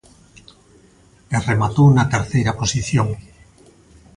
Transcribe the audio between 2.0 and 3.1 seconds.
terceira posición.